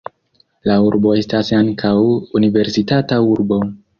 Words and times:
La 0.69 0.77
urbo 0.85 1.11
estas 1.17 1.51
ankaŭ 1.59 1.93
universitata 2.39 3.23
urbo. 3.37 3.63